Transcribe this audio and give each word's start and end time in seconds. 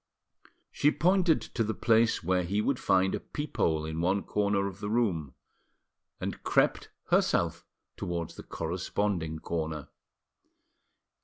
She 0.71 0.89
pointed 0.89 1.41
to 1.43 1.63
the 1.63 1.75
place 1.75 2.23
where 2.23 2.41
he 2.41 2.59
would 2.59 2.79
find 2.79 3.13
a 3.13 3.19
peep 3.19 3.57
hole 3.57 3.85
in 3.85 4.01
one 4.01 4.23
corner 4.23 4.65
of 4.65 4.79
the 4.79 4.89
room, 4.89 5.35
and 6.19 6.41
crept 6.41 6.89
herself 7.11 7.67
towards 7.97 8.33
the 8.33 8.41
corresponding 8.41 9.37
corner. 9.37 9.89